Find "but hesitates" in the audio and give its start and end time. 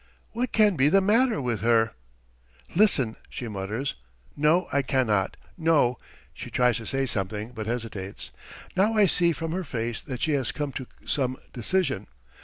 7.51-8.31